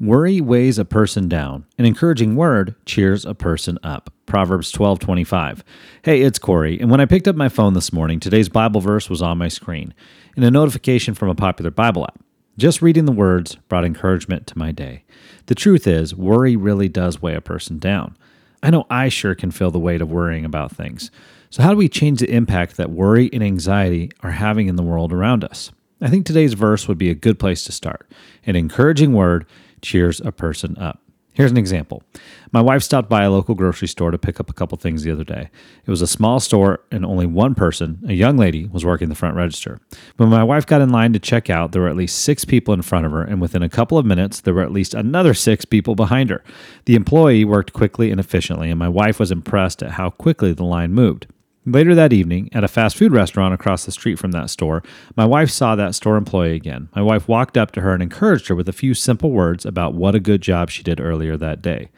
[0.00, 1.66] Worry weighs a person down.
[1.76, 4.12] An encouraging word cheers a person up.
[4.26, 5.64] Proverbs 12:25.
[6.02, 9.10] Hey, it's Corey, and when I picked up my phone this morning, today's Bible verse
[9.10, 9.92] was on my screen
[10.36, 12.20] in a notification from a popular Bible app.
[12.56, 15.02] Just reading the words brought encouragement to my day.
[15.46, 18.16] The truth is, worry really does weigh a person down.
[18.62, 21.10] I know I sure can feel the weight of worrying about things.
[21.50, 24.84] So, how do we change the impact that worry and anxiety are having in the
[24.84, 25.72] world around us?
[26.00, 28.08] I think today's verse would be a good place to start.
[28.46, 29.44] An encouraging word
[29.82, 31.00] cheers a person up.
[31.38, 32.02] Here's an example.
[32.50, 35.12] My wife stopped by a local grocery store to pick up a couple things the
[35.12, 35.50] other day.
[35.86, 39.14] It was a small store and only one person, a young lady, was working the
[39.14, 39.78] front register.
[40.16, 42.74] When my wife got in line to check out, there were at least six people
[42.74, 45.32] in front of her, and within a couple of minutes, there were at least another
[45.32, 46.42] six people behind her.
[46.86, 50.64] The employee worked quickly and efficiently, and my wife was impressed at how quickly the
[50.64, 51.28] line moved.
[51.70, 54.82] Later that evening, at a fast food restaurant across the street from that store,
[55.16, 56.88] my wife saw that store employee again.
[56.96, 59.92] My wife walked up to her and encouraged her with a few simple words about
[59.92, 61.90] what a good job she did earlier that day.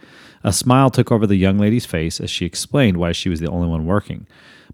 [0.42, 3.48] A smile took over the young lady's face as she explained why she was the
[3.48, 4.26] only one working.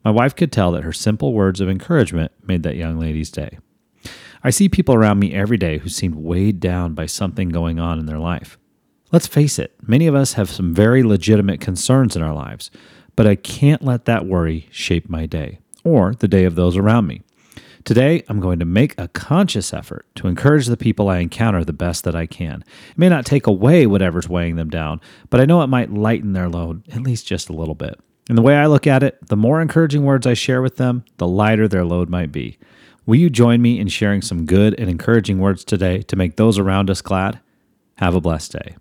[0.02, 3.58] My wife could tell that her simple words of encouragement made that young lady's day.
[4.42, 7.98] I see people around me every day who seem weighed down by something going on
[7.98, 8.56] in their life.
[9.12, 12.70] Let's face it, many of us have some very legitimate concerns in our lives
[13.16, 17.06] but I can't let that worry shape my day or the day of those around
[17.06, 17.22] me.
[17.84, 21.72] Today, I'm going to make a conscious effort to encourage the people I encounter the
[21.72, 22.64] best that I can.
[22.90, 25.00] It may not take away whatever's weighing them down,
[25.30, 27.98] but I know it might lighten their load at least just a little bit.
[28.28, 31.04] And the way I look at it, the more encouraging words I share with them,
[31.18, 32.58] the lighter their load might be.
[33.06, 36.58] Will you join me in sharing some good and encouraging words today to make those
[36.58, 37.38] around us glad?
[37.98, 38.76] Have a blessed day.